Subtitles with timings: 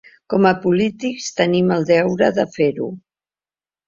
[0.33, 2.89] Com a polítics, tenim el deure de fer-ho.